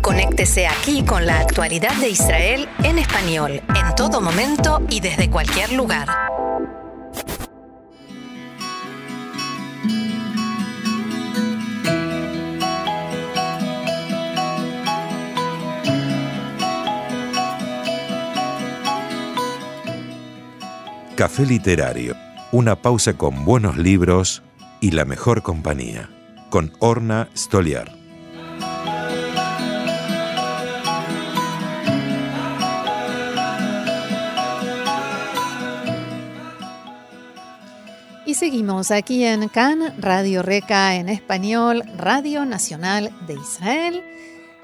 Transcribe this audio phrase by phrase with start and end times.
[0.00, 5.72] Conéctese aquí con la actualidad de Israel en español, en todo momento y desde cualquier
[5.72, 6.08] lugar.
[21.14, 22.16] Café Literario,
[22.50, 24.42] una pausa con buenos libros
[24.80, 26.10] y la mejor compañía,
[26.50, 28.01] con Orna Stoliar.
[38.42, 44.02] Seguimos aquí en CAN, Radio Reca en español, Radio Nacional de Israel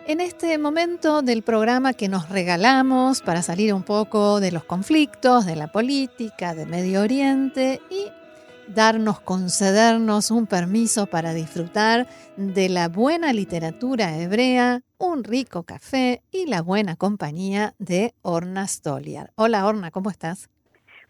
[0.08, 5.46] en este momento del programa que nos regalamos para salir un poco de los conflictos,
[5.46, 8.06] de la política, de Medio Oriente y
[8.66, 16.46] darnos, concedernos un permiso para disfrutar de la buena literatura hebrea, un rico café y
[16.46, 19.30] la buena compañía de Orna Stoliar.
[19.36, 20.48] Hola Orna, ¿cómo estás?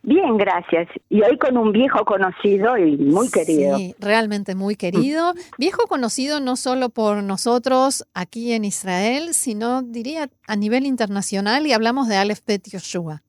[0.02, 0.88] Bien, gracias.
[1.08, 3.76] Y hoy con un viejo conocido y muy querido.
[3.76, 5.34] Sí, realmente muy querido.
[5.58, 11.72] Viejo conocido no solo por nosotros aquí en Israel, sino diría a nivel internacional y
[11.72, 13.22] hablamos de Aleph Bet Yoshua.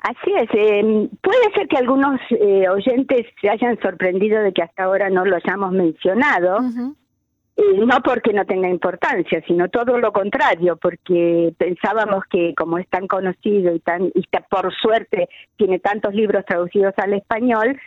[0.00, 0.48] Así es.
[0.54, 5.24] Eh, puede ser que algunos eh, oyentes se hayan sorprendido de que hasta ahora no
[5.24, 6.60] lo hayamos mencionado,
[7.58, 13.06] no porque no tenga importancia, sino todo lo contrario, porque pensábamos que como es tan
[13.06, 17.78] conocido y tan y por suerte tiene tantos libros traducidos al español,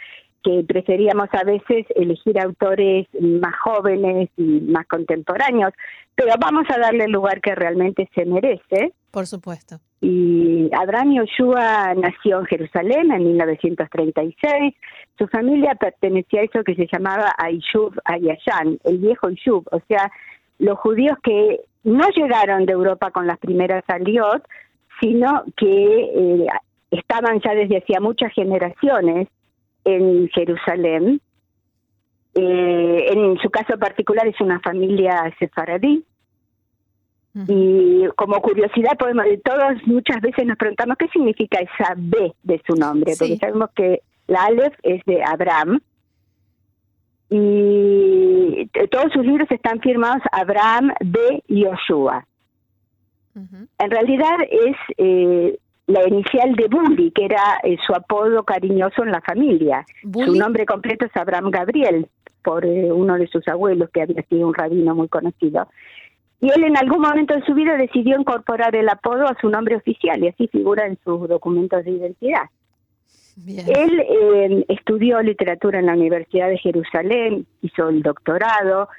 [0.43, 5.73] que preferíamos a veces elegir autores más jóvenes y más contemporáneos,
[6.15, 8.93] pero vamos a darle el lugar que realmente se merece.
[9.11, 9.77] Por supuesto.
[9.99, 14.73] Y Abraham Yoshua nació en Jerusalén en 1936.
[15.17, 20.09] Su familia pertenecía a eso que se llamaba Aishuv Ayashan, el viejo Aishuv, o sea,
[20.59, 24.43] los judíos que no llegaron de Europa con las primeras aliot,
[24.99, 26.47] sino que eh,
[26.91, 29.27] estaban ya desde hacía muchas generaciones
[29.83, 31.21] en Jerusalén.
[32.33, 36.05] Eh, en su caso particular es una familia sefaradí.
[37.47, 42.75] Y como curiosidad, podemos, todos muchas veces nos preguntamos qué significa esa B de su
[42.75, 45.79] nombre, porque sabemos que la Aleph es de Abraham.
[47.29, 51.43] Y todos sus libros están firmados Abraham B.
[51.47, 52.25] Yoshua.
[53.33, 59.11] En realidad es eh, la inicial de Bully, que era eh, su apodo cariñoso en
[59.11, 59.85] la familia.
[60.01, 62.07] Su nombre completo es Abraham Gabriel,
[62.43, 65.67] por eh, uno de sus abuelos, que había sido un rabino muy conocido.
[66.41, 69.75] Y él en algún momento de su vida decidió incorporar el apodo a su nombre
[69.75, 72.49] oficial y así figura en sus documentos de identidad.
[73.47, 78.89] Él eh, estudió literatura en la Universidad de Jerusalén, hizo el doctorado,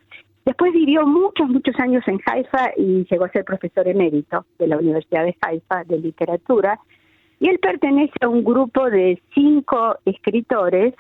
[0.45, 4.77] Después vivió muchos, muchos años en Haifa y llegó a ser profesor emérito de la
[4.77, 6.81] Universidad de Haifa de literatura.
[7.39, 10.95] Y él pertenece a un grupo de cinco escritores,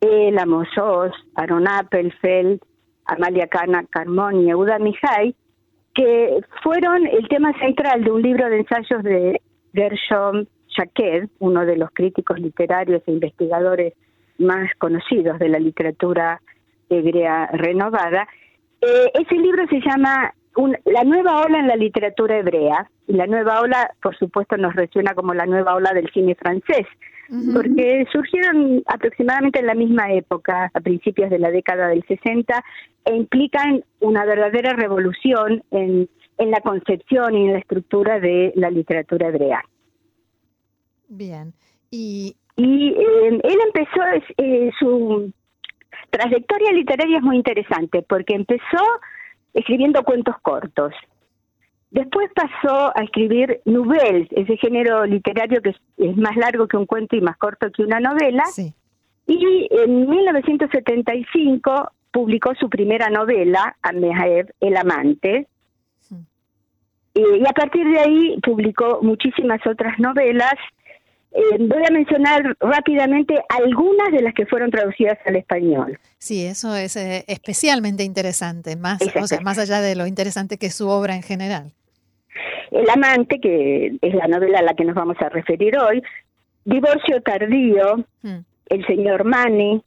[0.00, 0.68] él, Amos
[1.34, 2.60] Aaron Appelfeld,
[3.06, 5.34] Amalia Kana Carmón y Yehuda Mihai,
[5.94, 9.40] que fueron el tema central de un libro de ensayos de
[9.74, 13.94] Gershom Shaked, uno de los críticos literarios e investigadores
[14.38, 16.40] más conocidos de la literatura
[16.88, 18.26] hebrea renovada,
[18.80, 20.32] eh, ese libro se llama
[20.84, 22.90] La nueva ola en la literatura hebrea.
[23.06, 26.86] Y la nueva ola, por supuesto, nos resuena como la nueva ola del cine francés,
[27.52, 32.64] porque surgieron aproximadamente en la misma época, a principios de la década del 60,
[33.04, 36.08] e implican una verdadera revolución en,
[36.38, 39.62] en la concepción y en la estructura de la literatura hebrea.
[41.08, 41.52] Bien.
[41.90, 44.00] Y, y eh, él empezó
[44.38, 45.32] eh, su
[46.10, 48.84] trayectoria literaria es muy interesante porque empezó
[49.54, 50.92] escribiendo cuentos cortos.
[51.90, 57.16] Después pasó a escribir nouvelles, ese género literario que es, más largo que un cuento
[57.16, 58.44] y más corto que una novela.
[59.26, 65.48] Y en 1975 publicó su primera novela, Amehaev, El amante.
[67.14, 70.54] y a partir de ahí publicó muchísimas otras novelas
[71.32, 75.98] eh, voy a mencionar rápidamente algunas de las que fueron traducidas al español.
[76.18, 79.00] Sí, eso es eh, especialmente interesante, más,
[79.42, 81.72] más allá de lo interesante que es su obra en general.
[82.70, 86.02] El amante, que es la novela a la que nos vamos a referir hoy,
[86.64, 88.38] Divorcio tardío, hmm.
[88.66, 89.82] El señor Mani,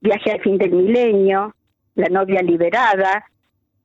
[0.00, 1.54] Viaje al fin del milenio,
[1.94, 3.24] La novia liberada,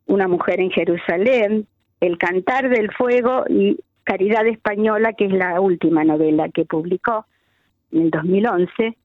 [0.07, 1.67] Una mujer en Jerusalén,
[1.99, 7.25] El cantar del fuego y Caridad Española, que es la última novela que publicó
[7.91, 8.97] en el 2011.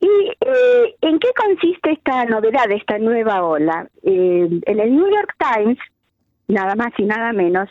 [0.00, 3.88] ¿Y eh, en qué consiste esta novedad, esta nueva ola?
[4.02, 5.78] Eh, en el New York Times
[6.48, 7.68] nada más y nada menos.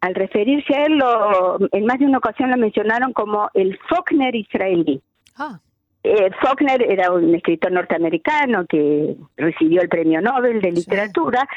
[0.00, 4.34] Al referirse a él, lo, en más de una ocasión lo mencionaron como el Faulkner
[4.34, 5.00] israelí.
[5.36, 5.58] Ah.
[6.04, 11.48] Eh, Faulkner era un escritor norteamericano que recibió el premio Nobel de literatura.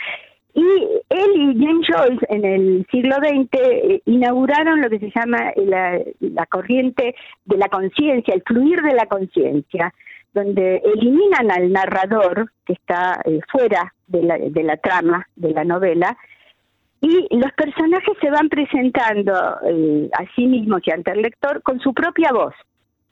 [0.53, 0.63] Y
[1.09, 5.99] él y James Joyce en el siglo XX eh, inauguraron lo que se llama la,
[6.19, 7.15] la corriente
[7.45, 9.93] de la conciencia, el fluir de la conciencia,
[10.33, 15.63] donde eliminan al narrador que está eh, fuera de la, de la trama de la
[15.63, 16.17] novela
[17.01, 19.33] y los personajes se van presentando
[19.65, 22.53] eh, a sí mismos y ante el lector con su propia voz.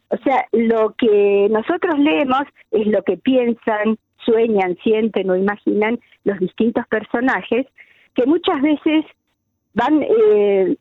[0.10, 6.40] O sea, lo que nosotros leemos es lo que piensan, sueñan, sienten o imaginan los
[6.40, 7.66] distintos personajes
[8.14, 9.06] que muchas veces
[9.74, 10.76] van eh,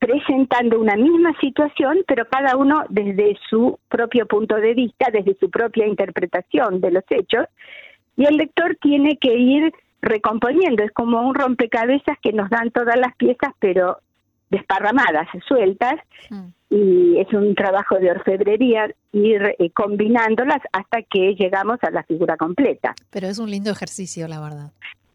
[0.00, 5.48] presentando una misma situación, pero cada uno desde su propio punto de vista, desde su
[5.48, 7.46] propia interpretación de los hechos,
[8.16, 9.72] y el lector tiene que ir
[10.02, 13.98] recomponiendo, es como un rompecabezas que nos dan todas las piezas, pero
[14.50, 15.94] desparramadas, sueltas,
[16.28, 16.46] mm.
[16.70, 22.36] y es un trabajo de orfebrería ir eh, combinándolas hasta que llegamos a la figura
[22.36, 22.94] completa.
[23.10, 24.72] Pero es un lindo ejercicio, la verdad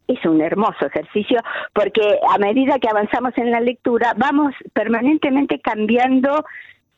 [0.07, 1.37] es un hermoso ejercicio
[1.73, 6.45] porque a medida que avanzamos en la lectura vamos permanentemente cambiando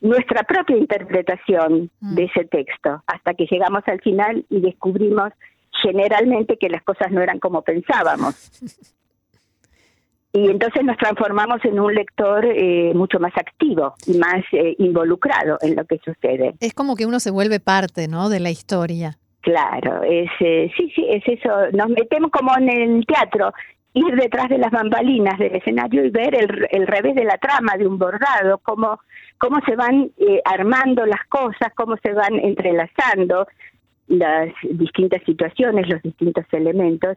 [0.00, 2.14] nuestra propia interpretación mm.
[2.14, 5.32] de ese texto hasta que llegamos al final y descubrimos
[5.82, 8.34] generalmente que las cosas no eran como pensábamos.
[10.32, 15.58] Y entonces nos transformamos en un lector eh, mucho más activo y más eh, involucrado
[15.60, 16.54] en lo que sucede.
[16.60, 18.28] Es como que uno se vuelve parte, ¿no?
[18.28, 19.18] De la historia.
[19.40, 21.50] Claro, es, eh, sí, sí, es eso.
[21.72, 23.52] Nos metemos como en el teatro,
[23.94, 27.76] ir detrás de las bambalinas del escenario y ver el, el revés de la trama
[27.76, 29.00] de un bordado, cómo,
[29.38, 33.48] cómo se van eh, armando las cosas, cómo se van entrelazando
[34.10, 37.16] las distintas situaciones, los distintos elementos,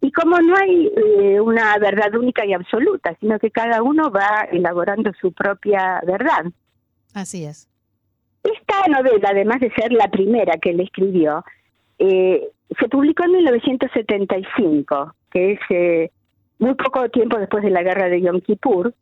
[0.00, 4.48] y cómo no hay eh, una verdad única y absoluta, sino que cada uno va
[4.50, 6.46] elaborando su propia verdad.
[7.12, 7.68] Así es.
[8.42, 11.44] Esta novela, además de ser la primera que él escribió,
[11.98, 12.48] eh,
[12.80, 16.10] se publicó en 1975, que es eh,
[16.58, 18.94] muy poco tiempo después de la guerra de Yom Kippur,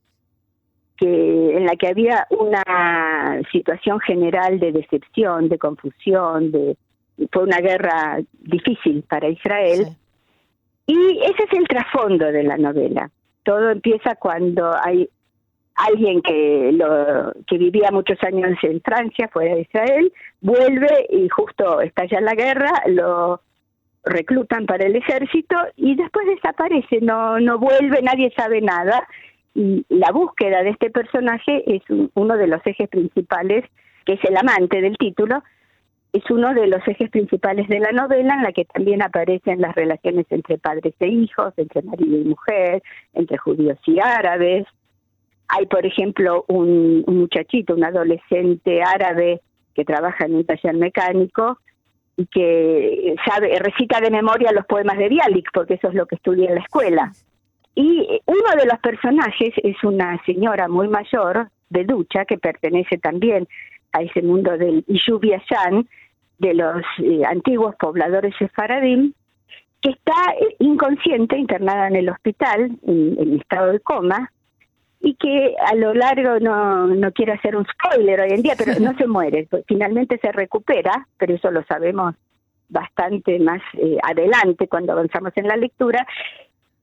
[0.96, 6.76] que, en la que había una situación general de decepción, de confusión, de
[7.32, 9.88] fue una guerra difícil para Israel.
[10.86, 13.10] Y ese es el trasfondo de la novela.
[13.42, 15.08] Todo empieza cuando hay
[15.74, 21.80] alguien que, lo, que vivía muchos años en Francia, fuera de Israel, vuelve y justo
[21.80, 23.40] estalla la guerra, lo
[24.04, 29.06] reclutan para el ejército y después desaparece, no, no vuelve, nadie sabe nada.
[29.54, 31.82] Y la búsqueda de este personaje es
[32.14, 33.64] uno de los ejes principales,
[34.04, 35.42] que es el amante del título,
[36.12, 39.74] es uno de los ejes principales de la novela en la que también aparecen las
[39.74, 42.82] relaciones entre padres e hijos, entre marido y mujer,
[43.14, 44.66] entre judíos y árabes,
[45.52, 49.40] hay, por ejemplo, un, muchachito, un adolescente árabe
[49.74, 51.58] que trabaja en un taller mecánico
[52.16, 56.16] y que sabe, recita de memoria los poemas de Bialik, porque eso es lo que
[56.16, 57.12] estudia en la escuela.
[57.74, 63.46] Y uno de los personajes es una señora muy mayor, de ducha, que pertenece también
[63.92, 65.88] a ese mundo del Yubiashan,
[66.38, 69.12] de los eh, antiguos pobladores sefaradim,
[69.80, 74.30] que está eh, inconsciente, internada en el hospital, en estado de coma,
[75.00, 78.78] y que a lo largo no, no quiero hacer un spoiler hoy en día, pero
[78.80, 82.14] no se muere, pues finalmente se recupera, pero eso lo sabemos
[82.68, 86.06] bastante más eh, adelante cuando avanzamos en la lectura.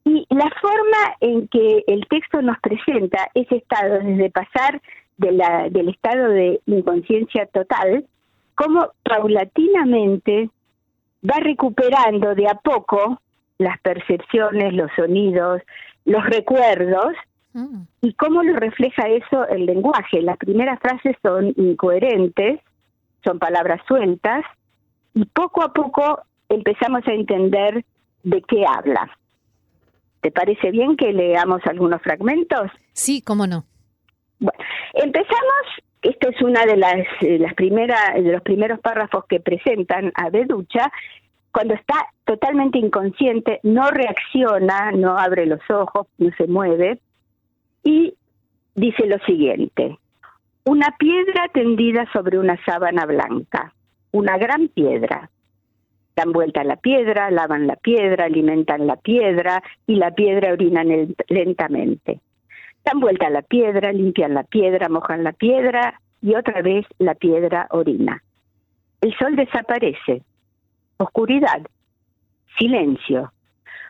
[0.04, 4.82] Y la forma en que el texto nos presenta ese estado, desde pasar
[5.18, 8.06] de la, del estado de inconsciencia total,
[8.56, 10.50] como paulatinamente
[11.24, 13.22] va recuperando de a poco
[13.58, 15.62] las percepciones, los sonidos,
[16.06, 17.14] los recuerdos,
[17.58, 17.88] Mm.
[18.02, 20.22] ¿Y cómo lo refleja eso el lenguaje?
[20.22, 22.60] Las primeras frases son incoherentes,
[23.24, 24.46] son palabras sueltas,
[25.16, 27.84] y poco a poco empezamos a entender
[28.24, 29.10] de qué habla.
[30.22, 32.70] ¿Te parece bien que leamos algunos fragmentos?
[32.94, 33.66] Sí, cómo no.
[34.40, 34.60] Bueno,
[34.94, 35.66] empezamos,
[36.02, 40.92] esta es una de las, primeras, de los primeros párrafos que presentan a Beducha,
[41.52, 47.00] cuando está totalmente inconsciente, no reacciona, no abre los ojos, no se mueve,
[47.84, 48.14] y
[48.76, 49.98] dice lo siguiente,
[50.66, 53.74] una piedra tendida sobre una sábana blanca,
[54.12, 55.30] una gran piedra.
[56.16, 60.84] Dan vuelta a la piedra, lavan la piedra, alimentan la piedra y la piedra orina
[61.30, 62.20] lentamente.
[62.88, 67.16] Dan vuelta a la piedra, limpian la piedra, mojan la piedra y otra vez la
[67.16, 68.24] piedra orina.
[69.02, 70.22] El sol desaparece.
[70.96, 71.68] Oscuridad.
[72.58, 73.34] Silencio.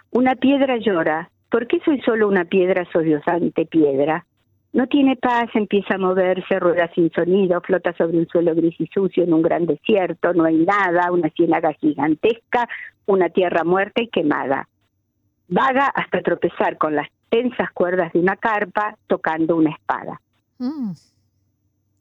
[0.10, 4.26] Una piedra llora ¿Por qué soy solo una piedra sollozante piedra?
[4.74, 8.88] No tiene paz, empieza a moverse, rueda sin sonido, flota sobre un suelo gris y
[8.88, 12.68] sucio en un gran desierto, no hay nada, una ciénaga gigantesca,
[13.06, 14.68] una tierra muerta y quemada.
[15.48, 20.22] Vaga hasta tropezar con las tensas cuerdas de una carpa tocando una espada.
[20.60, 20.92] Mm.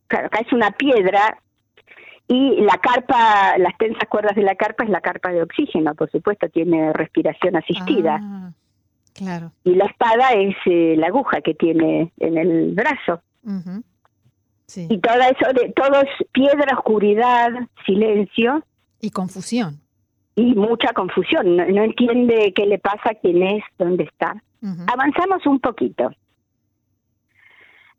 [0.08, 1.38] Claro, acá es una piedra
[2.28, 6.10] y la carpa, las tensas cuerdas de la carpa es la carpa de oxígeno, por
[6.10, 8.18] supuesto, tiene respiración asistida.
[8.20, 8.52] Ah,
[9.14, 9.52] claro.
[9.62, 13.22] Y la espada es eh, la aguja que tiene en el brazo.
[14.66, 14.88] sí.
[14.90, 17.50] Y todo eso, de, todo es piedra, oscuridad,
[17.84, 18.64] silencio.
[19.00, 19.80] Y confusión.
[20.34, 21.56] Y mucha confusión.
[21.56, 24.42] No, entiende qué le pasa, quién es, dónde está.
[24.62, 26.10] Avanzamos un poquito.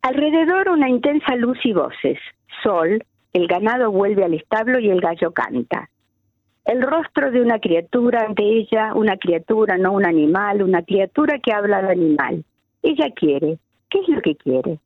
[0.02, 2.18] Alrededor una intensa luz y voces.
[2.62, 5.88] Sol, el ganado vuelve al establo y el gallo canta.
[6.64, 11.52] El rostro de una criatura ante ella, una criatura, no un animal, una criatura que
[11.52, 12.44] habla de animal.
[12.82, 13.58] Ella quiere.
[13.88, 14.78] ¿Qué es lo que quiere?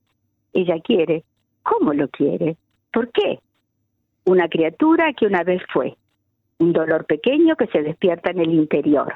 [0.52, 1.24] Ella quiere.
[1.62, 2.56] ¿Cómo lo quiere?
[2.92, 3.40] ¿Por qué?
[4.24, 5.96] Una criatura que una vez fue.
[6.58, 9.14] Un dolor pequeño que se despierta en el interior.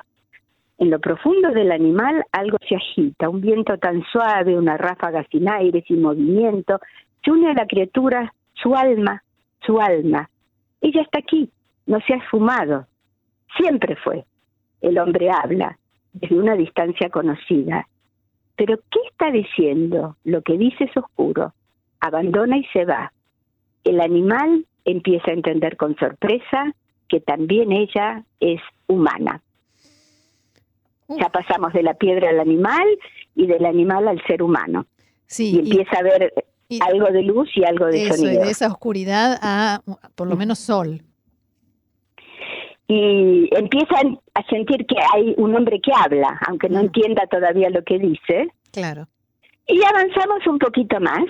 [0.78, 5.48] En lo profundo del animal algo se agita, un viento tan suave, una ráfaga sin
[5.48, 6.80] aire, sin movimiento,
[7.24, 9.22] se une a la criatura su alma,
[9.60, 10.28] su alma.
[10.80, 11.50] Ella está aquí,
[11.86, 12.86] no se ha esfumado,
[13.56, 14.24] siempre fue.
[14.82, 15.78] El hombre habla
[16.12, 17.88] desde una distancia conocida.
[18.56, 20.16] Pero ¿qué está diciendo?
[20.24, 21.52] Lo que dice es oscuro.
[22.00, 23.12] Abandona y se va.
[23.84, 26.74] El animal empieza a entender con sorpresa
[27.08, 29.40] que también ella es humana.
[31.08, 32.86] Ya pasamos de la piedra al animal
[33.34, 34.86] y del animal al ser humano.
[35.26, 36.32] Sí, y empieza a ver
[36.80, 38.44] algo de luz y algo de eso, sonido.
[38.44, 39.80] de esa oscuridad a
[40.14, 41.02] por lo menos sol.
[42.88, 47.82] Y empiezan a sentir que hay un hombre que habla, aunque no entienda todavía lo
[47.82, 48.48] que dice.
[48.72, 49.08] Claro.
[49.66, 51.24] Y avanzamos un poquito más.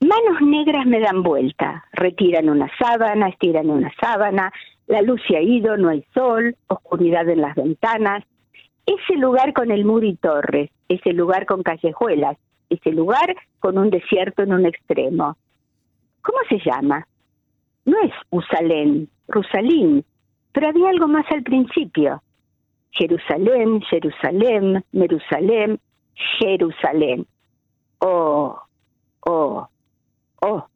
[0.00, 4.52] Manos negras me dan vuelta, retiran una sábana, estiran una sábana,
[4.92, 8.24] la luz se ha ido, no hay sol, oscuridad en las ventanas.
[8.84, 12.36] Ese lugar con el muro y torres, ese lugar con callejuelas,
[12.68, 15.38] ese lugar con un desierto en un extremo.
[16.20, 17.08] ¿Cómo se llama?
[17.86, 20.04] No es Usalén, Rusalín,
[20.52, 22.22] pero había algo más al principio.
[22.90, 25.80] Jerusalén, Jerusalén, Jerusalén,
[26.38, 27.26] Jerusalén.
[28.00, 28.60] Oh,
[29.20, 29.68] oh,
[30.42, 30.66] oh.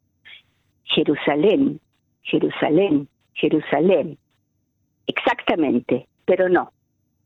[0.85, 1.79] Jerusalén,
[2.23, 3.07] Jerusalén,
[3.37, 4.17] Jerusalén.
[5.07, 6.71] Exactamente, pero no.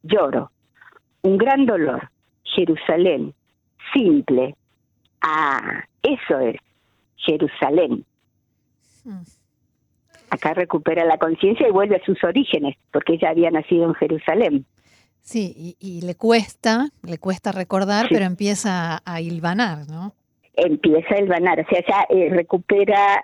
[0.04, 0.52] Lloro.
[1.24, 2.10] Un gran dolor.
[2.44, 3.34] Jerusalén.
[3.94, 4.56] Simple,
[5.22, 6.56] Ah, eso es
[7.18, 8.04] Jerusalén.
[9.04, 9.22] Hmm.
[10.32, 14.66] Acá recupera la conciencia y vuelve a sus orígenes, porque ella había nacido en Jerusalén.
[15.22, 20.16] Sí, y, le cuesta, le cuesta recordar, pero empieza a hilvanar, ¿no?
[20.56, 23.24] Empieza a hilvanar, o sea, ya eh, recupera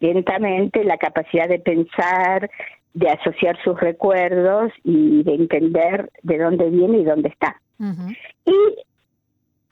[0.00, 2.50] lentamente la capacidad de pensar,
[2.94, 7.60] de asociar sus recuerdos y de entender de dónde viene y dónde está.
[8.46, 8.54] Y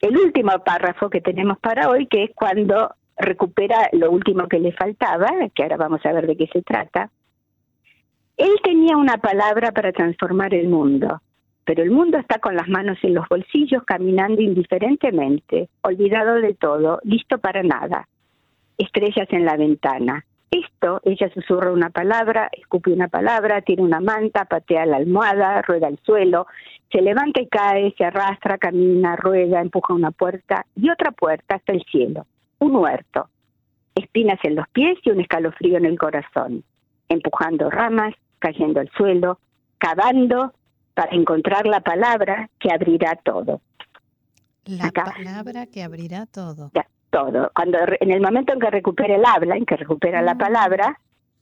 [0.03, 4.73] el último párrafo que tenemos para hoy, que es cuando recupera lo último que le
[4.73, 7.11] faltaba, que ahora vamos a ver de qué se trata.
[8.37, 11.21] Él tenía una palabra para transformar el mundo,
[11.65, 16.99] pero el mundo está con las manos en los bolsillos, caminando indiferentemente, olvidado de todo,
[17.05, 18.09] listo para nada.
[18.79, 20.25] Estrellas en la ventana.
[20.51, 25.89] Esto, ella susurra una palabra, escupe una palabra, tiene una manta, patea la almohada, rueda
[25.89, 26.47] el suelo,
[26.91, 31.73] se levanta y cae, se arrastra, camina, rueda, empuja una puerta y otra puerta hasta
[31.73, 32.27] el cielo,
[32.59, 33.31] un huerto,
[33.95, 36.65] espinas en los pies y un escalofrío en el corazón,
[37.09, 39.39] empujando ramas, cayendo al suelo,
[39.79, 40.53] cavando
[40.95, 43.63] para encontrar la palabra que abrirá todo.
[44.67, 46.71] La palabra que abrirá todo.
[47.13, 47.53] Todo.
[47.55, 50.39] Cuando en el momento en que recupera el habla, en que recupera la mm.
[50.39, 50.99] palabra,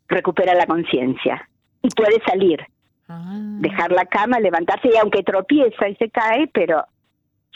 [0.09, 1.49] recupera la conciencia
[1.83, 2.61] y puede salir
[3.11, 3.37] Ah.
[3.59, 6.87] Dejar la cama, levantarse y aunque tropieza y se cae, pero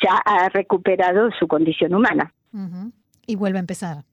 [0.03, 2.33] ya ha recuperado su condición humana.
[3.25, 4.05] Y vuelve a empezar.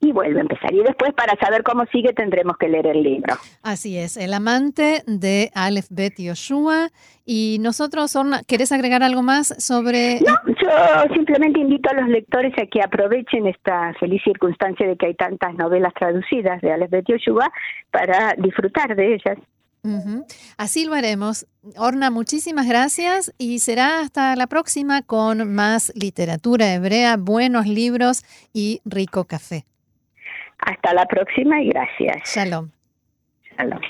[0.00, 0.72] Y vuelve a empezar.
[0.72, 3.34] Y después, para saber cómo sigue, tendremos que leer el libro.
[3.62, 6.90] Así es, El amante de Aleph Bet Yoshua.
[7.24, 10.20] Y nosotros, Orna, ¿querés agregar algo más sobre...?
[10.20, 15.06] No, yo simplemente invito a los lectores a que aprovechen esta feliz circunstancia de que
[15.06, 17.50] hay tantas novelas traducidas de Aleph Bet Yoshua
[17.90, 19.38] para disfrutar de ellas.
[20.56, 21.46] Así lo haremos.
[21.76, 28.80] Orna, muchísimas gracias y será hasta la próxima con más literatura hebrea, buenos libros y
[28.84, 29.64] rico café.
[30.58, 32.22] Hasta la próxima y gracias.
[32.24, 32.70] Shalom.
[33.56, 33.80] Shalom.